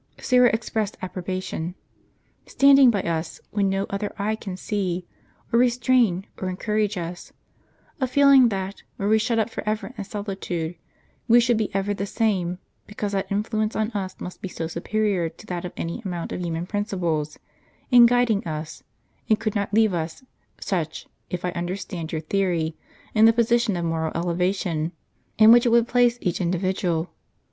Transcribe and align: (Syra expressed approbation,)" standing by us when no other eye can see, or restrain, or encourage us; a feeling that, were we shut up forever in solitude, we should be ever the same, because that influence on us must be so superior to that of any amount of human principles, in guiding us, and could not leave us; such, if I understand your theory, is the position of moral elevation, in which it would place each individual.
(Syra 0.19 0.49
expressed 0.51 0.97
approbation,)" 1.03 1.75
standing 2.47 2.89
by 2.89 3.03
us 3.03 3.39
when 3.51 3.69
no 3.69 3.85
other 3.91 4.11
eye 4.17 4.35
can 4.35 4.57
see, 4.57 5.05
or 5.53 5.59
restrain, 5.59 6.25
or 6.39 6.49
encourage 6.49 6.97
us; 6.97 7.33
a 7.99 8.07
feeling 8.07 8.49
that, 8.49 8.81
were 8.97 9.07
we 9.07 9.19
shut 9.19 9.37
up 9.37 9.51
forever 9.51 9.93
in 9.95 10.03
solitude, 10.03 10.73
we 11.27 11.39
should 11.39 11.55
be 11.55 11.71
ever 11.75 11.93
the 11.93 12.07
same, 12.07 12.57
because 12.87 13.11
that 13.11 13.31
influence 13.31 13.75
on 13.75 13.91
us 13.91 14.19
must 14.19 14.41
be 14.41 14.47
so 14.49 14.65
superior 14.65 15.29
to 15.29 15.45
that 15.45 15.65
of 15.65 15.73
any 15.77 16.01
amount 16.03 16.31
of 16.31 16.41
human 16.41 16.65
principles, 16.65 17.37
in 17.91 18.07
guiding 18.07 18.43
us, 18.47 18.81
and 19.29 19.39
could 19.39 19.53
not 19.53 19.71
leave 19.71 19.93
us; 19.93 20.23
such, 20.59 21.05
if 21.29 21.45
I 21.45 21.51
understand 21.51 22.11
your 22.11 22.21
theory, 22.21 22.75
is 23.13 23.23
the 23.25 23.33
position 23.33 23.75
of 23.77 23.85
moral 23.85 24.11
elevation, 24.15 24.93
in 25.37 25.51
which 25.51 25.67
it 25.67 25.69
would 25.69 25.87
place 25.87 26.17
each 26.21 26.41
individual. 26.41 27.11